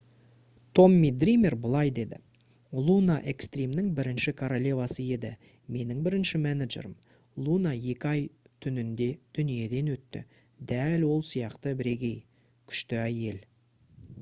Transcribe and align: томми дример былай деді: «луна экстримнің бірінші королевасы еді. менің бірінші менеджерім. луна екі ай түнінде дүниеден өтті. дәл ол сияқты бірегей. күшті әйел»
томми 0.77 1.09
дример 1.23 1.55
былай 1.65 1.89
деді: 1.97 2.17
«луна 2.87 3.17
экстримнің 3.33 3.91
бірінші 3.99 4.33
королевасы 4.39 5.05
еді. 5.17 5.31
менің 5.75 6.01
бірінші 6.09 6.41
менеджерім. 6.47 6.95
луна 7.49 7.75
екі 7.93 8.11
ай 8.15 8.25
түнінде 8.67 9.11
дүниеден 9.41 9.93
өтті. 9.99 10.25
дәл 10.75 11.07
ол 11.11 11.25
сияқты 11.35 11.75
бірегей. 11.85 12.17
күшті 12.73 13.01
әйел» 13.05 13.39